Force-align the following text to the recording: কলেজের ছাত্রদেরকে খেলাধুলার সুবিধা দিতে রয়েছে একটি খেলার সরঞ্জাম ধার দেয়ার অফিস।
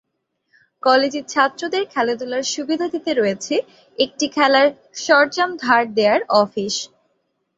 কলেজের 0.83 1.25
ছাত্রদেরকে 1.25 1.91
খেলাধুলার 1.93 2.43
সুবিধা 2.53 2.85
দিতে 2.93 3.11
রয়েছে 3.13 3.55
একটি 3.97 4.25
খেলার 4.35 4.67
সরঞ্জাম 5.03 5.51
ধার 5.63 5.83
দেয়ার 5.97 6.21
অফিস। 6.41 6.75